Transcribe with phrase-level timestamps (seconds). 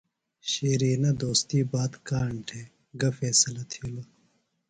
[0.49, 2.67] شِرینہ دوستی بات کاݨ تھےۡ
[2.99, 4.09] گہ فیصلہ تِھیلوۡ؟